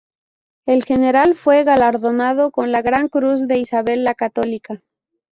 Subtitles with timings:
[0.65, 4.81] El General fue galardonado con la Gran Cruz de Isabel la Católica.